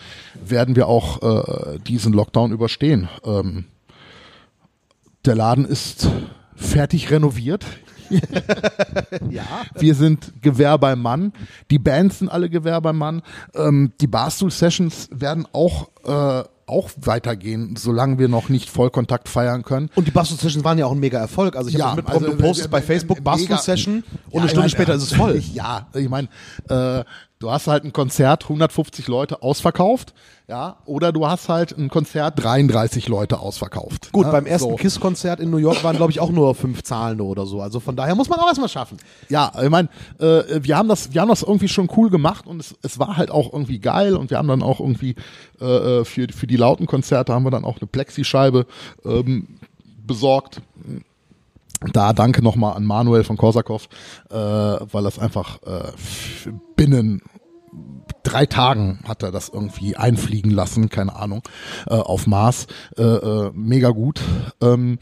[0.44, 3.08] werden wir auch äh, diesen Lockdown überstehen.
[3.24, 3.66] Ähm,
[5.24, 6.08] der Laden ist
[6.56, 7.64] fertig renoviert.
[9.30, 9.44] Ja.
[9.76, 11.32] Wir sind Gewehr beim Mann.
[11.70, 13.22] Die Bands sind alle Gewehr beim Mann.
[13.54, 19.90] Ähm, die Barstool-Sessions werden auch, äh, auch weitergehen, solange wir noch nicht Vollkontakt feiern können.
[19.94, 21.56] Und die Bastel Sessions waren ja auch ein mega Erfolg.
[21.56, 23.58] Also ich habe Ja, das mitbekommen, also, du postest äh, bei Facebook äh, Bastel mega.
[23.58, 25.42] Session und Ja, eine Stunde mein, später ist es voll.
[25.52, 26.28] Ja, ich meine,
[26.68, 27.04] äh,
[27.44, 30.14] du hast halt ein Konzert, 150 Leute ausverkauft,
[30.48, 34.12] ja, oder du hast halt ein Konzert, 33 Leute ausverkauft.
[34.12, 34.32] Gut, ne?
[34.32, 34.76] beim ersten So.
[34.76, 37.60] KISS-Konzert in New York waren, glaube ich, auch nur fünf Zahlende oder so.
[37.60, 38.96] Also von daher muss man auch erstmal schaffen.
[39.28, 42.60] Ja, ich meine, äh, wir haben das, wir haben das irgendwie schon cool gemacht und
[42.60, 45.14] es, es war halt auch irgendwie geil und wir haben dann auch irgendwie
[45.60, 45.64] äh,
[46.00, 48.66] äh, für für die lauten Konzerte haben wir dann auch eine Plexischeibe
[49.04, 49.58] ähm,
[50.06, 50.62] besorgt.
[51.92, 53.88] Da danke nochmal an Manuel von Korsakow,
[54.30, 55.92] äh, weil das einfach äh,
[56.76, 57.22] binnen
[58.22, 61.42] drei Tagen hat er das irgendwie einfliegen lassen, keine Ahnung,
[61.86, 62.66] äh, auf Mars.
[62.96, 64.20] Äh, äh, mega gut.
[64.60, 64.98] Ähm,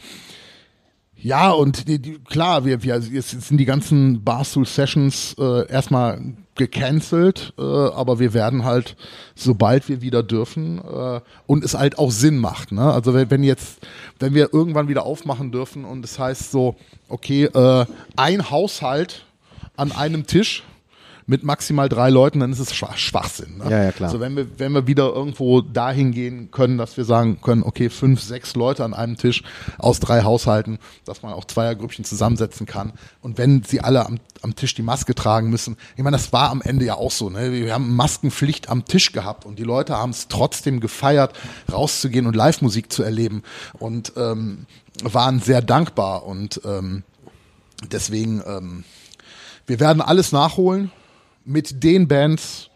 [1.22, 6.20] ja, und die, die, klar, wir, wir, jetzt sind die ganzen Barstool Sessions äh, erstmal
[6.56, 8.96] gecancelt, äh, aber wir werden halt,
[9.36, 12.72] sobald wir wieder dürfen äh, und es halt auch Sinn macht.
[12.72, 12.92] Ne?
[12.92, 13.86] Also wenn, wenn jetzt,
[14.18, 16.74] wenn wir irgendwann wieder aufmachen dürfen und es heißt so,
[17.08, 19.24] okay, äh, ein Haushalt
[19.76, 20.64] an einem Tisch
[21.32, 23.56] mit maximal drei Leuten, dann ist es Schwach Schwachsinn.
[23.56, 23.70] Ne?
[23.70, 24.10] Ja, ja, klar.
[24.10, 27.88] So, wenn wir, wenn wir wieder irgendwo dahin gehen können, dass wir sagen können, okay,
[27.88, 29.42] fünf, sechs Leute an einem Tisch
[29.78, 32.92] aus drei Haushalten, dass man auch Zweiergrüppchen zusammensetzen kann.
[33.22, 36.50] Und wenn sie alle am, am Tisch die Maske tragen müssen, ich meine, das war
[36.50, 37.30] am Ende ja auch so.
[37.30, 37.50] Ne?
[37.50, 41.32] Wir haben Maskenpflicht am Tisch gehabt und die Leute haben es trotzdem gefeiert,
[41.72, 43.42] rauszugehen und Live-Musik zu erleben
[43.78, 44.66] und ähm,
[45.02, 47.04] waren sehr dankbar und ähm,
[47.90, 48.84] deswegen, ähm,
[49.66, 50.90] wir werden alles nachholen
[51.44, 52.70] mit den Bands,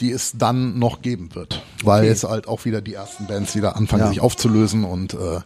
[0.00, 1.62] die es dann noch geben wird.
[1.84, 2.08] Weil Okay.
[2.08, 4.08] jetzt halt auch wieder die ersten Bands wieder anfangen, Ja.
[4.08, 5.40] sich aufzulösen und äh,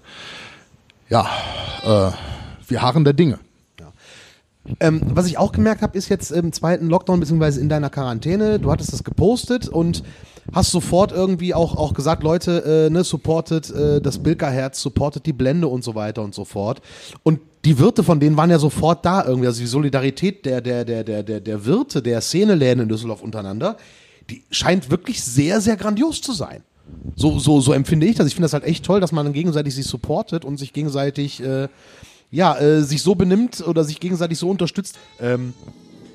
[1.08, 1.26] ja,
[1.84, 2.12] äh,
[2.68, 3.38] wir harren der Dinge.
[4.80, 8.58] Ähm, was ich auch gemerkt habe, ist jetzt im zweiten Lockdown beziehungsweise in deiner Quarantäne,
[8.58, 10.02] du hattest das gepostet und
[10.52, 15.32] hast sofort irgendwie auch, auch gesagt, Leute, äh, ne, supportet äh, das Bilka-Herz, supportet die
[15.32, 16.80] Blende und so weiter und so fort.
[17.22, 20.84] Und die Wirte von denen waren ja sofort da irgendwie, also die Solidarität der, der,
[20.84, 23.76] der, der, der, der Wirte, der Szeneläden in Düsseldorf untereinander,
[24.30, 26.62] die scheint wirklich sehr, sehr grandios zu sein.
[27.16, 28.28] So, so, so empfinde ich das.
[28.28, 31.68] Ich finde das halt echt toll, dass man gegenseitig sich supportet und sich gegenseitig äh,
[32.30, 34.98] ja, äh, sich so benimmt oder sich gegenseitig so unterstützt.
[35.20, 35.54] Ähm,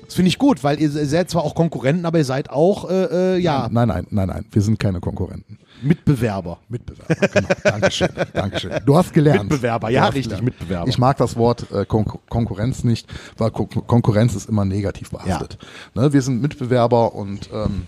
[0.04, 3.36] das finde ich gut, weil ihr seid zwar auch Konkurrenten, aber ihr seid auch äh,
[3.36, 5.58] äh, ja, Nein, nein, nein, nein, wir sind keine Konkurrenten.
[5.80, 6.58] Mitbewerber.
[6.68, 7.48] Mitbewerber, genau.
[7.64, 8.72] Dankeschön, Dankeschön.
[8.84, 9.44] Du hast gelernt.
[9.44, 10.86] Mitbewerber, ja, richtig, Mitbewerber.
[10.88, 15.56] Ich mag das Wort äh, Kon Konkurrenz nicht, weil Kon Konkurrenz ist immer negativ behaftet.
[15.94, 17.86] Ne, wir sind Mitbewerber und ähm,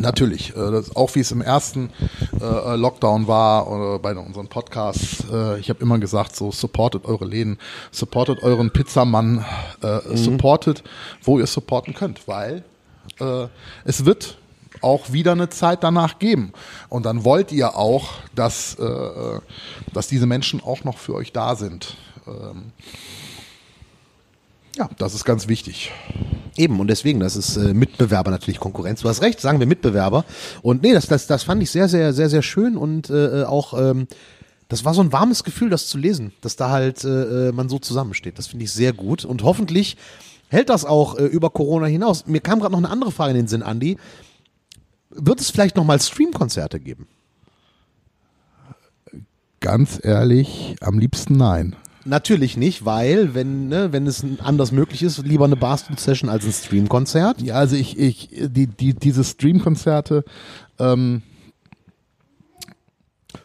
[0.00, 1.90] Natürlich, äh, das, auch wie es im ersten
[2.40, 7.26] äh, Lockdown war oder bei unseren Podcasts, äh, ich habe immer gesagt, so supportet eure
[7.26, 7.58] Läden,
[7.90, 9.44] supportet euren Pizzamann,
[9.82, 10.82] äh, supportet,
[11.22, 12.64] wo ihr supporten könnt, weil
[13.20, 13.48] äh,
[13.84, 14.38] es wird
[14.80, 16.52] auch wieder eine Zeit danach geben.
[16.88, 19.40] Und dann wollt ihr auch, dass, äh,
[19.92, 21.96] dass diese Menschen auch noch für euch da sind.
[22.26, 22.72] Ähm,
[24.76, 25.92] ja, das ist ganz wichtig.
[26.56, 29.00] Eben, und deswegen, das ist äh, Mitbewerber natürlich Konkurrenz.
[29.00, 30.24] Du hast recht, sagen wir Mitbewerber.
[30.62, 33.78] Und nee, das, das, das fand ich sehr, sehr, sehr, sehr schön und äh, auch,
[33.78, 34.06] ähm,
[34.68, 37.78] das war so ein warmes Gefühl, das zu lesen, dass da halt äh, man so
[37.78, 38.38] zusammensteht.
[38.38, 39.96] Das finde ich sehr gut und hoffentlich
[40.48, 42.26] hält das auch äh, über Corona hinaus.
[42.26, 43.96] Mir kam gerade noch eine andere Frage in den Sinn, Andi.
[45.10, 47.08] Wird es vielleicht nochmal Streamkonzerte geben?
[49.60, 51.76] Ganz ehrlich, am liebsten nein.
[52.04, 56.52] Natürlich nicht, weil, wenn, ne, wenn es anders möglich ist, lieber eine Barstool-Session als ein
[56.52, 57.42] Streamkonzert.
[57.42, 60.24] Ja, also ich, ich, die, die, diese Streamkonzerte,
[60.78, 61.22] ähm,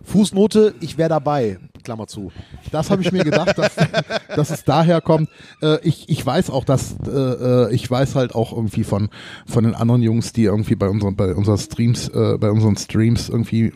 [0.03, 1.59] Fußnote, ich wäre dabei.
[1.85, 2.31] Klammer zu.
[2.71, 3.75] Das habe ich mir gedacht, dass,
[4.35, 5.29] dass es daher kommt.
[5.61, 9.09] Äh, ich, ich weiß auch, dass äh, äh, ich weiß halt auch irgendwie von
[9.45, 13.29] von den anderen Jungs, die irgendwie bei unseren bei unseren Streams äh, bei unseren Streams
[13.29, 13.73] irgendwie äh,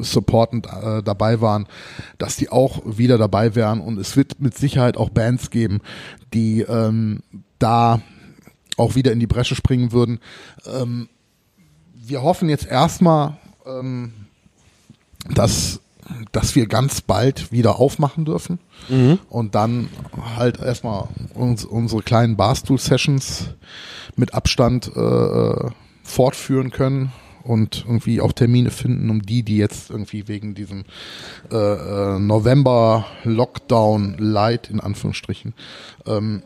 [0.00, 1.66] supportend äh, dabei waren,
[2.18, 5.80] dass die auch wieder dabei wären und es wird mit Sicherheit auch Bands geben,
[6.32, 7.22] die ähm,
[7.58, 8.00] da
[8.76, 10.18] auch wieder in die Bresche springen würden.
[10.66, 11.08] Ähm,
[11.94, 14.12] wir hoffen jetzt erstmal, ähm,
[15.34, 15.80] dass,
[16.32, 18.58] dass wir ganz bald wieder aufmachen dürfen.
[19.28, 19.88] Und dann
[20.36, 23.50] halt erstmal uns, unsere kleinen Barstool-Sessions
[24.16, 25.70] mit Abstand äh,
[26.02, 27.12] fortführen können
[27.44, 30.84] und irgendwie auch Termine finden, um die, die jetzt irgendwie wegen diesem
[31.50, 35.54] äh, äh, November-Lockdown Light in Anführungsstrichen,
[36.06, 36.42] ähm,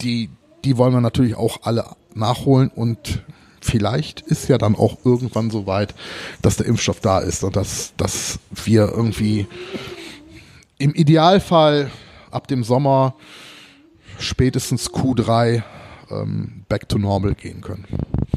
[0.00, 0.28] die,
[0.64, 3.22] die wollen wir natürlich auch alle nachholen und
[3.64, 5.94] vielleicht ist ja dann auch irgendwann so weit,
[6.42, 9.46] dass der Impfstoff da ist und dass, dass wir irgendwie
[10.78, 11.90] im Idealfall
[12.30, 13.14] ab dem Sommer
[14.18, 15.62] spätestens Q3
[16.10, 17.86] ähm, back to normal gehen können.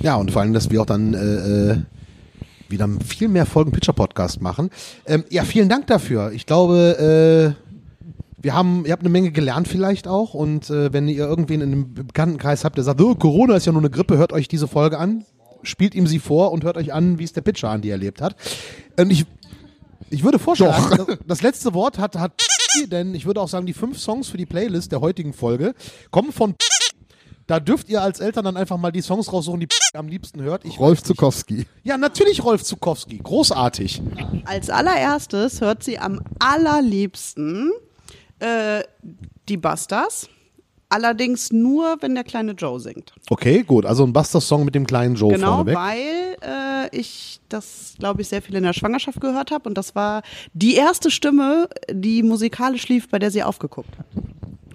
[0.01, 1.77] Ja, und vor allem, dass wir auch dann äh, äh,
[2.69, 4.69] wieder viel mehr Folgen Pitcher Podcast machen.
[5.05, 6.31] Ähm, ja, vielen Dank dafür.
[6.31, 7.66] Ich glaube, äh,
[8.47, 10.33] wir haben, ihr habt eine Menge gelernt vielleicht auch.
[10.33, 13.73] Und äh, wenn ihr irgendwen in einem Bekanntenkreis habt, der sagt, oh, Corona ist ja
[13.73, 15.25] nur eine Grippe, hört euch diese Folge an,
[15.63, 18.21] spielt ihm sie vor und hört euch an, wie es der Pitcher an die erlebt
[18.21, 18.37] hat.
[18.97, 19.25] Und ich,
[20.09, 22.31] ich würde vorschlagen, das, das letzte Wort hat, hat
[22.89, 25.73] denn ich würde auch sagen, die fünf Songs für die Playlist der heutigen Folge
[26.09, 26.55] kommen von
[27.47, 30.63] da dürft ihr als Eltern dann einfach mal die Songs raussuchen, die am liebsten hört.
[30.65, 31.01] Ich Rolf.
[31.01, 31.65] Zukowski.
[31.83, 33.19] Ja, natürlich Rolf Zukowski.
[33.19, 34.01] Großartig.
[34.45, 37.71] Als allererstes hört sie am allerliebsten
[38.39, 38.83] äh,
[39.49, 40.29] die Busters.
[40.89, 43.13] Allerdings nur, wenn der kleine Joe singt.
[43.29, 43.85] Okay, gut.
[43.85, 45.75] Also ein Buster-Song mit dem kleinen Joe Genau, vorneweg.
[45.75, 49.67] weil äh, ich das, glaube ich, sehr viel in der Schwangerschaft gehört habe.
[49.67, 50.21] Und das war
[50.53, 54.05] die erste Stimme, die musikalisch lief, bei der sie aufgeguckt hat.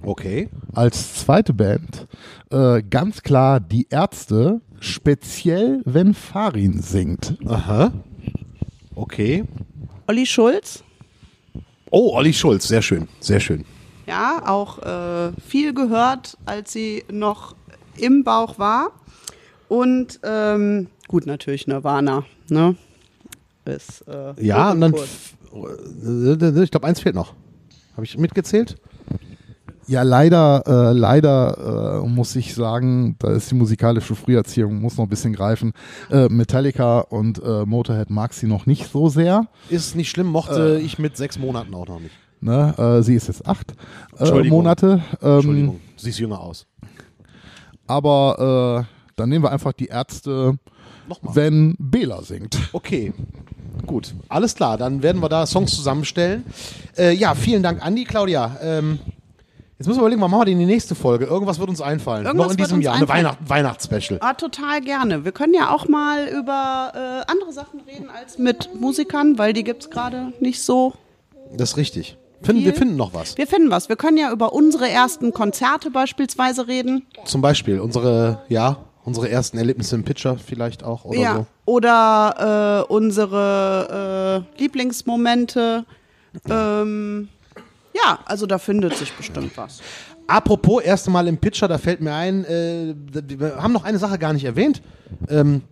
[0.02, 0.50] Okay.
[0.74, 2.06] Als zweite Band
[2.50, 7.36] äh, ganz klar die Ärzte, speziell wenn Farin singt.
[7.46, 7.90] Aha.
[8.94, 9.44] Okay.
[10.08, 10.84] Olli Schulz,
[11.94, 12.66] Oh, Olli Schulz.
[12.68, 13.06] Sehr schön.
[13.20, 13.64] Sehr schön.
[14.06, 17.54] ja, auch äh, viel gehört, als sie noch
[17.98, 18.90] im Bauch war.
[19.68, 22.24] Und ähm, gut, natürlich Nirvana.
[22.48, 22.76] Ne?
[23.66, 27.34] Ist, äh, Ja, und dann, f- ich glaube, eins fehlt noch.
[27.94, 28.76] Habe ich mitgezählt?
[29.92, 35.04] Ja, leider, äh, leider äh, muss ich sagen, da ist die musikalische Früherziehung, muss noch
[35.04, 35.74] ein bisschen greifen.
[36.10, 39.48] Äh, Metallica und äh, Motorhead mag sie noch nicht so sehr.
[39.68, 42.14] Ist nicht schlimm, mochte ich mit sechs Monaten auch noch nicht.
[42.40, 42.74] Ne?
[42.78, 43.74] Äh, sie ist jetzt acht
[44.18, 44.44] äh.
[44.44, 45.02] Monate.
[45.20, 46.66] Ähm, Entschuldigung, du siehst jünger aus.
[47.86, 50.58] aber äh, dann nehmen wir einfach die Ärzte,
[51.06, 51.36] Nochmal.
[51.36, 52.58] wenn Bela singt.
[52.72, 53.12] Okay.
[53.84, 56.44] Gut, alles klar, dann werden wir da Songs zusammenstellen.
[56.96, 58.04] Äh, ja, vielen Dank, Andi.
[58.04, 58.98] Claudia, ähm,
[59.82, 61.24] jetzt müssen wir überlegen, was machen wir die nächste Folge?
[61.24, 62.24] Irgendwas wird uns einfallen.
[62.24, 63.24] Irgendwas Noch in diesem Jahr, eine einfallen.
[63.24, 64.18] Weihnacht Weihnachtsspecial.
[64.22, 65.24] Ah, total gerne.
[65.24, 66.92] Wir können ja auch mal über
[67.26, 70.92] äh, andere Sachen reden als mit Musikern, weil die gibt's gerade nicht so.
[71.52, 72.16] Das ist richtig.
[72.42, 73.36] Finden, wir finden noch was.
[73.36, 73.88] Wir finden was.
[73.88, 77.06] Wir können ja über unsere ersten Konzerte beispielsweise reden.
[77.24, 81.34] Zum Beispiel unsere, ja, unsere ersten Erlebnisse im Pitcher vielleicht auch oder ja.
[81.34, 81.46] so.
[81.64, 85.84] Oder äh, unsere äh, Lieblingsmomente.
[86.48, 87.28] Ähm,
[87.94, 89.80] ja, also da findet sich bestimmt was.
[90.26, 94.18] Apropos, erste Mal im Pitcher, da fällt mir ein, äh, wir haben noch eine Sache
[94.18, 94.82] gar nicht erwähnt.
[95.28, 95.62] Ähm,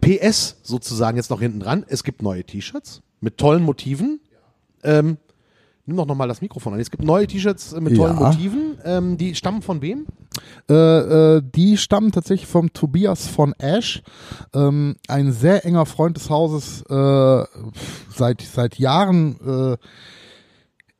[0.00, 1.84] PS sozusagen jetzt noch hinten dran.
[1.88, 4.20] Es gibt neue T-Shirts mit tollen Motiven.
[4.84, 5.16] Ähm,
[5.84, 6.80] nimm doch nochmal das Mikrofon an.
[6.80, 8.28] Es gibt neue T-Shirts äh, mit tollen Ja.
[8.28, 8.78] Motiven.
[8.84, 10.06] Ähm, die stammen von wem?
[10.68, 10.74] Äh,
[11.36, 14.02] äh, die stammen tatsächlich vom Tobias von Ash,
[14.54, 17.44] ähm, ein sehr enger Freund des Hauses, äh,
[18.14, 19.76] seit, seit Jahren äh,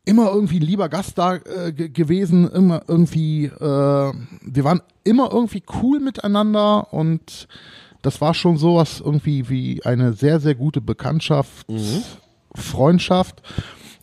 [0.07, 5.62] immer irgendwie lieber Gast da äh, ge- gewesen, immer irgendwie, äh, wir waren immer irgendwie
[5.83, 7.47] cool miteinander und
[8.03, 11.66] das war schon sowas irgendwie wie eine sehr, sehr gute Bekanntschaft,
[12.55, 13.42] Freundschaft.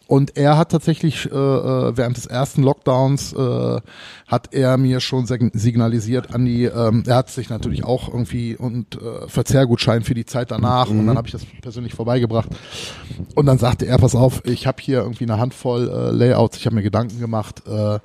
[0.05, 3.79] Und er hat tatsächlich äh, äh, während des ersten Lockdowns äh,
[4.27, 8.95] hat er mir schon sig- signalisiert, Andi, ähm, er hat sich natürlich auch irgendwie und
[9.01, 12.49] äh, Verzehrgutschein für die Zeit danach und dann habe ich das persönlich vorbeigebracht
[13.35, 16.65] und dann sagte er, pass auf, ich habe hier irgendwie eine Handvoll äh, Layouts, ich
[16.65, 17.99] habe mir Gedanken gemacht, äh,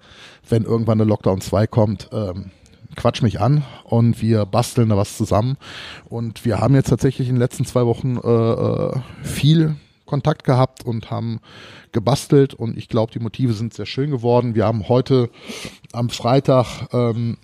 [0.49, 2.53] wenn irgendwann eine Lockdown 2 kommt, ähm,
[2.97, 5.57] quatsch mich an und wir basteln da was zusammen.
[6.09, 9.77] Und wir haben jetzt tatsächlich in den letzten zwei Wochen äh, äh, viel
[10.09, 11.41] Kontakt gehabt und haben
[11.93, 14.55] gebastelt und ich glaube, die Motive sind sehr schön geworden.
[14.55, 15.31] Wir haben heute
[15.93, 17.37] am Freitag ähm,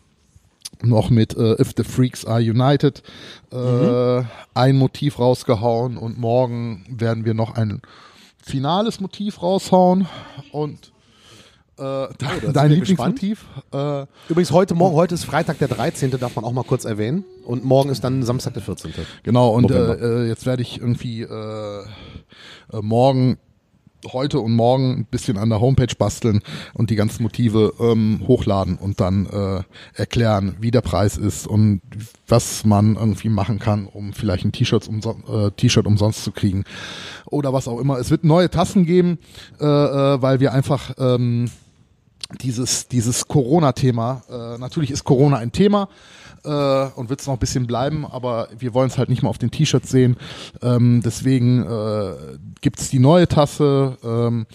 [0.82, 3.02] noch mit äh, If the Freaks Are United
[3.52, 4.22] äh,
[4.54, 7.80] ein Motiv rausgehauen und morgen werden wir noch ein
[8.42, 10.06] finales Motiv raushauen
[10.52, 10.92] und
[11.78, 12.06] äh,
[12.40, 13.46] sind dein Lieblingsmotiv.
[13.72, 17.24] Äh, Übrigens heute Morgen, heute ist Freitag der 13., darf man auch mal kurz erwähnen.
[17.44, 18.92] Und morgen ist dann Samstag der 14.
[19.22, 21.26] Genau, und äh, äh, jetzt werde ich irgendwie
[22.72, 23.38] äh, morgen,
[24.12, 26.40] heute und morgen ein bisschen an der Homepage basteln
[26.74, 29.62] und die ganzen Motive ähm, hochladen und dann äh,
[29.94, 31.80] erklären, wie der Preis ist und
[32.28, 36.64] was man irgendwie machen kann, um vielleicht ein T-Shirt umson äh, umsonst zu kriegen
[37.26, 37.98] oder was auch immer.
[37.98, 39.18] Es wird neue Tassen geben,
[39.60, 41.50] äh, äh, weil wir einfach ähm,
[42.40, 45.88] dieses, dieses Corona-Thema, äh, natürlich ist Corona ein Thema
[46.44, 49.28] äh, und wird es noch ein bisschen bleiben, aber wir wollen es halt nicht mal
[49.28, 50.16] auf den T-Shirts sehen.
[50.62, 54.46] Ähm, deswegen äh, gibt es die neue Tasse, ähm,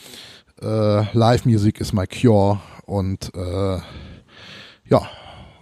[0.62, 3.78] äh, Live Music is my cure und äh,
[4.90, 5.08] ja,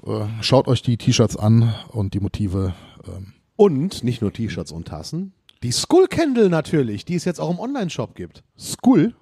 [0.06, 2.74] äh, schaut euch die T-Shirts an und die Motive.
[3.06, 5.34] Ähm, Und nicht nur T-Shirts und Tassen.
[5.64, 8.44] Die Skull Candle natürlich, die es jetzt auch im Online-Shop gibt.
[8.58, 9.16] Skull?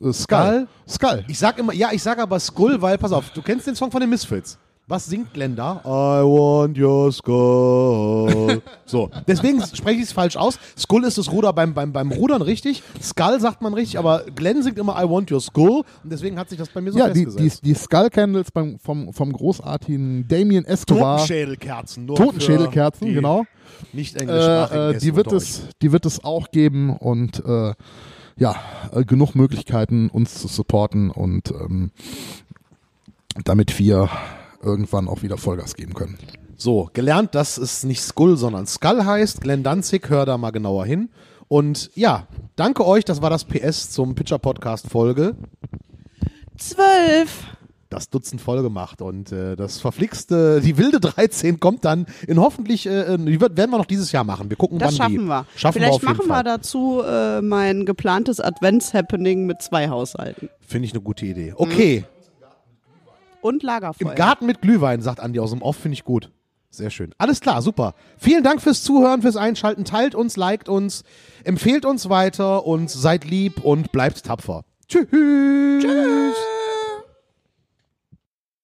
[0.00, 0.68] Äh, Skull?
[0.88, 1.24] Skull.
[1.28, 3.90] Ich sag immer, ja, ich sag aber Skull, weil, pass auf, du kennst den Song
[3.90, 4.58] von den Misfits.
[4.88, 5.80] Was singt Glenn da?
[5.84, 8.62] I want your skull.
[8.86, 10.60] so, deswegen spreche ich es falsch aus.
[10.78, 12.84] Skull ist das Ruder beim, beim, beim Rudern richtig.
[13.02, 15.82] Skull sagt man richtig, aber Glenn singt immer I want your skull.
[16.04, 17.64] Und deswegen hat sich das bei mir so Ja, die, die, festgesetzt.
[17.64, 21.16] die Skull Candles beim, vom, vom großartigen Damien Escobar.
[21.16, 22.06] Totenschädelkerzen.
[22.06, 23.44] Nur Totenschädelkerzen, die genau.
[23.92, 27.74] Nicht englischsprachigen Äh, äh, die, wird es, die wird es auch geben und äh,
[28.36, 28.54] ja,
[28.92, 31.90] äh, genug Möglichkeiten, uns zu supporten und ähm,
[33.44, 34.08] damit wir
[34.62, 36.18] irgendwann auch wieder Vollgas geben können.
[36.56, 39.40] So, gelernt, dass es nicht Skull, sondern Skull heißt.
[39.42, 41.10] Glenn Danzig, hör da mal genauer hin.
[41.48, 45.36] Und ja, danke euch, das war das PS zum Pitcher Podcast Folge.
[46.56, 47.44] Zwölf.
[47.88, 52.86] Das Dutzend voll gemacht und äh, das verflixte, die wilde 13 kommt dann in hoffentlich,
[52.86, 54.50] äh, die wird, werden wir noch dieses Jahr machen.
[54.50, 55.14] Wir gucken, Das wann die.
[55.16, 55.46] schaffen wir.
[55.54, 60.48] Schaffen Vielleicht wir auf jeden machen wir dazu äh, mein geplantes Advents-Happening mit zwei Haushalten.
[60.66, 61.54] Finde ich eine gute Idee.
[61.56, 62.04] Okay,
[63.40, 64.10] Und Lagerfeuer.
[64.10, 66.30] im Garten mit Glühwein, sagt Andi aus dem Off, finde ich gut.
[66.70, 67.14] Sehr schön.
[67.16, 67.94] Alles klar, super.
[68.18, 69.84] Vielen Dank fürs Zuhören, fürs Einschalten.
[69.84, 71.04] Teilt uns, liked uns,
[71.44, 74.64] empfehlt uns weiter und seid lieb und bleibt tapfer.
[74.88, 75.06] Tschüss.
[75.10, 76.36] Tschüss.